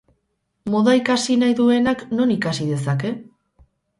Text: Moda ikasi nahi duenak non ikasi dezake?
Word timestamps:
Moda 0.75 0.95
ikasi 0.99 1.35
nahi 1.43 1.53
duenak 1.59 2.03
non 2.21 2.33
ikasi 2.39 2.67
dezake? 2.73 3.15